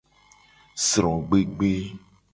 Srogbegbe. 0.87 1.73